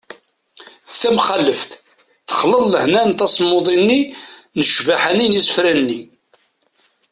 [0.89, 1.71] d tamxaleft:
[2.27, 4.01] texleḍ lehna n tasmuḍi-nni
[4.57, 6.01] d ccbaḥa n yisefra-nni